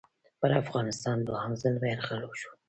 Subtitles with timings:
[0.39, 2.49] پر افغانستان دوهم ځل یرغل وشو.